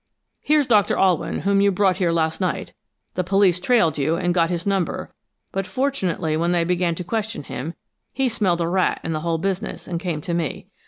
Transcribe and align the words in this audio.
"Here's 0.39 0.65
Doctor 0.65 0.97
Alwyn, 0.97 1.41
whom 1.41 1.61
you 1.61 1.71
brought 1.71 1.97
here 1.97 2.11
last 2.11 2.41
night. 2.41 2.73
The 3.13 3.23
police 3.23 3.59
trailed 3.59 3.99
you, 3.99 4.15
and 4.15 4.33
got 4.33 4.49
his 4.49 4.65
number, 4.65 5.13
but 5.51 5.67
fortunately 5.67 6.35
when 6.35 6.53
they 6.53 6.63
began 6.63 6.95
to 6.95 7.03
question 7.03 7.43
him, 7.43 7.75
he 8.11 8.27
smelled 8.27 8.61
a 8.61 8.67
rat 8.67 8.99
in 9.03 9.13
the 9.13 9.19
whole 9.19 9.37
business 9.37 9.87
and 9.87 9.99
came 9.99 10.19
to 10.21 10.33
me. 10.33 10.65